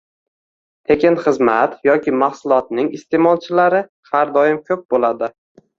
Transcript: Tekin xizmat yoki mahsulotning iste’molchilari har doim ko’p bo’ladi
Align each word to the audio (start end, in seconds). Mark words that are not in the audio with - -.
Tekin 0.91 1.17
xizmat 1.25 1.77
yoki 1.89 2.15
mahsulotning 2.23 2.91
iste’molchilari 3.01 3.87
har 4.13 4.37
doim 4.41 4.63
ko’p 4.69 4.87
bo’ladi 4.95 5.37